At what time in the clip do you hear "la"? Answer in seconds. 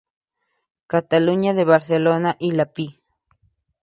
2.53-2.65